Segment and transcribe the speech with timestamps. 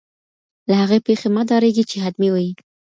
[0.67, 2.49] له هغې پېښې مه ډاریږئ چي حتمي وي.